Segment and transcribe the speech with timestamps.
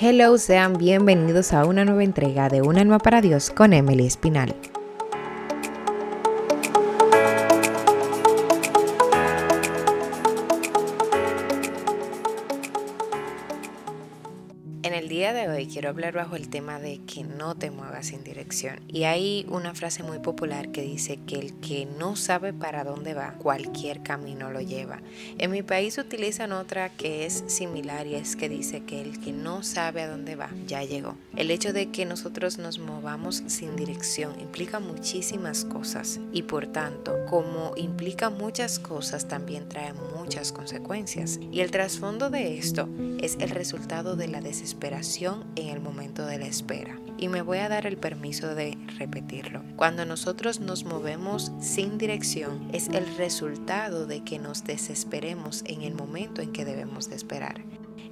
[0.00, 4.54] Hello, sean bienvenidos a una nueva entrega de Un alma para Dios con Emily Espinal.
[14.82, 18.80] De hoy quiero hablar bajo el tema de que no te muevas sin dirección.
[18.88, 23.14] Y hay una frase muy popular que dice que el que no sabe para dónde
[23.14, 25.00] va, cualquier camino lo lleva.
[25.38, 29.32] En mi país utilizan otra que es similar y es que dice que el que
[29.32, 31.16] no sabe a dónde va, ya llegó.
[31.36, 37.14] El hecho de que nosotros nos movamos sin dirección implica muchísimas cosas y por tanto,
[37.28, 41.40] como implica muchas cosas, también trae muchas consecuencias.
[41.50, 42.88] Y el trasfondo de esto
[43.20, 46.98] es el resultado de la desesperación en el momento de la espera.
[47.16, 49.62] Y me voy a dar el permiso de repetirlo.
[49.76, 55.94] Cuando nosotros nos movemos sin dirección es el resultado de que nos desesperemos en el
[55.94, 57.64] momento en que debemos de esperar.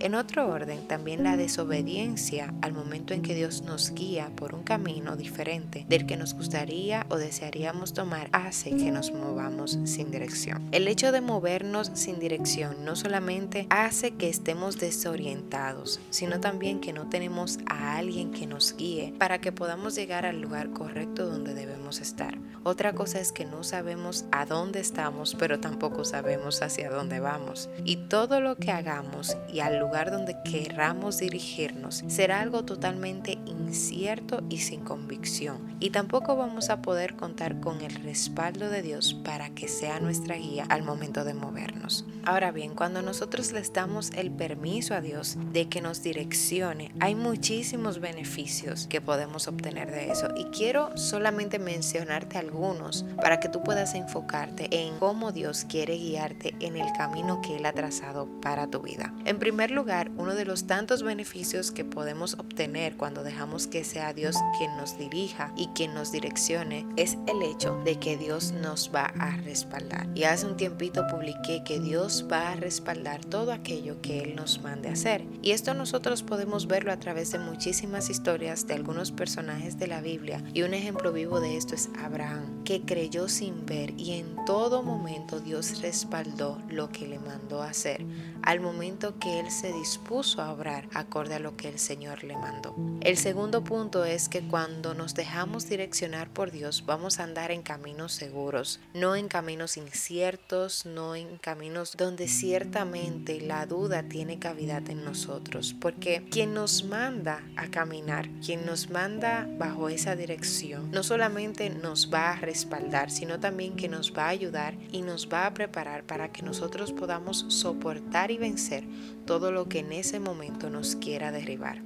[0.00, 4.62] En otro orden, también la desobediencia al momento en que Dios nos guía por un
[4.62, 10.68] camino diferente del que nos gustaría o desearíamos tomar hace que nos movamos sin dirección.
[10.72, 16.92] El hecho de movernos sin dirección no solamente hace que estemos desorientados, sino también que
[16.92, 21.54] no tenemos a alguien que nos guíe para que podamos llegar al lugar correcto donde
[21.54, 22.38] debemos estar.
[22.62, 27.68] Otra cosa es que no sabemos a dónde estamos, pero tampoco sabemos hacia dónde vamos.
[27.84, 34.42] Y todo lo que hagamos y al lugar donde querramos dirigirnos será algo totalmente incierto
[34.48, 35.76] y sin convicción.
[35.78, 40.36] Y tampoco vamos a poder contar con el respaldo de Dios para que sea nuestra
[40.36, 42.06] guía al momento de movernos.
[42.24, 47.14] Ahora bien, cuando nosotros les damos el permiso a Dios de que nos direccione, hay
[47.14, 50.28] muchísimos beneficios que podemos obtener de eso.
[50.34, 56.54] Y quiero solamente mencionarte algunos para que tú puedas enfocarte en cómo Dios quiere guiarte
[56.60, 59.12] en el camino que Él ha trazado para tu vida.
[59.26, 64.12] En primer lugar, uno de los tantos beneficios que podemos obtener cuando dejamos que sea
[64.12, 68.90] Dios quien nos dirija y quien nos direccione es el hecho de que Dios nos
[68.94, 70.08] va a respaldar.
[70.14, 74.62] Y hace un tiempito publiqué que Dios va a respaldar todo aquello que Él nos
[74.62, 75.24] mande hacer.
[75.42, 80.00] Y esto nosotros podemos verlo a través de muchísimas historias de algunos personajes de la
[80.00, 80.42] Biblia.
[80.52, 84.82] Y un ejemplo vivo de esto es Abraham, que creyó sin ver y en todo
[84.82, 88.04] momento Dios respaldó lo que le mandó hacer
[88.44, 92.36] al momento que él se dispuso a obrar acorde a lo que el Señor le
[92.36, 92.74] mandó.
[93.00, 97.62] El segundo punto es que cuando nos dejamos direccionar por Dios vamos a andar en
[97.62, 104.88] caminos seguros, no en caminos inciertos, no en caminos donde ciertamente la duda tiene cavidad
[104.90, 111.02] en nosotros, porque quien nos manda a caminar, quien nos manda bajo esa dirección, no
[111.02, 115.46] solamente nos va a respaldar, sino también que nos va a ayudar y nos va
[115.46, 118.84] a preparar para que nosotros podamos soportar y vencer
[119.26, 121.80] todo lo que en ese momento nos quiera derribar.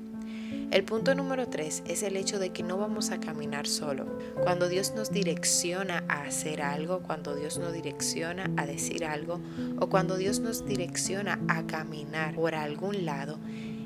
[0.70, 4.18] El punto número tres es el hecho de que no vamos a caminar solo.
[4.42, 9.40] Cuando Dios nos direcciona a hacer algo, cuando Dios nos direcciona a decir algo
[9.78, 13.38] o cuando Dios nos direcciona a caminar por algún lado,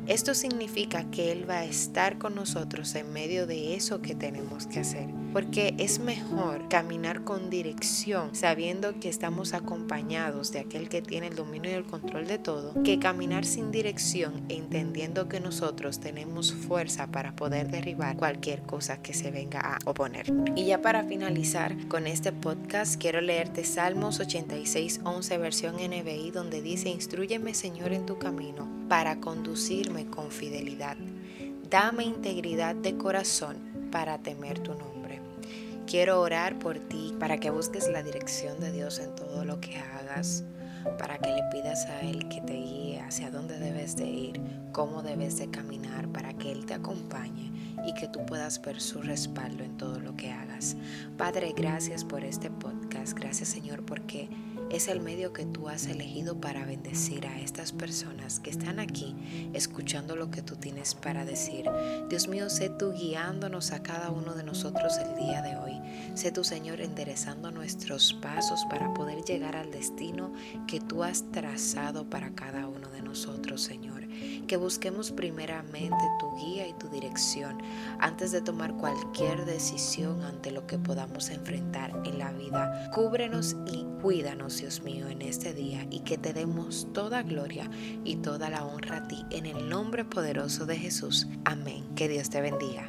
[0.09, 4.67] esto significa que Él va a estar con nosotros en medio de eso que tenemos
[4.67, 5.22] que hacer.
[5.33, 11.37] Porque es mejor caminar con dirección sabiendo que estamos acompañados de aquel que tiene el
[11.37, 17.07] dominio y el control de todo, que caminar sin dirección entendiendo que nosotros tenemos fuerza
[17.07, 20.33] para poder derribar cualquier cosa que se venga a oponer.
[20.57, 26.63] Y ya para finalizar con este podcast, quiero leerte Salmos 86, 11 versión NBI donde
[26.63, 30.97] dice, instruyeme Señor en tu camino para conducirme con fidelidad.
[31.71, 33.57] Dame integridad de corazón
[33.91, 35.02] para temer tu nombre.
[35.93, 39.77] Quiero orar por ti para que busques la dirección de Dios en todo lo que
[39.77, 40.43] hagas,
[40.99, 44.41] para que le pidas a Él que te guíe hacia dónde debes de ir,
[44.73, 47.53] cómo debes de caminar, para que Él te acompañe
[47.87, 50.77] y que tú puedas ver su respaldo en todo lo que hagas.
[51.19, 54.31] Padre, gracias por este podcast, gracias Señor porque
[54.71, 59.15] es el medio que tú has elegido para bendecir a estas personas que están aquí
[59.53, 61.69] escuchando lo que tú tienes para decir.
[62.09, 65.81] Dios mío, sé tú guiándonos a cada uno de nosotros el día de hoy.
[66.15, 70.33] Sé tu Señor enderezando nuestros pasos para poder llegar al destino
[70.67, 74.03] que tú has trazado para cada uno de nosotros, Señor
[74.47, 77.59] que busquemos primeramente tu guía y tu dirección
[77.99, 82.91] antes de tomar cualquier decisión ante lo que podamos enfrentar en la vida.
[82.93, 87.71] Cúbrenos y cuídanos, Dios mío, en este día y que te demos toda gloria
[88.05, 91.27] y toda la honra a ti en el nombre poderoso de Jesús.
[91.45, 91.85] Amén.
[91.95, 92.87] Que Dios te bendiga.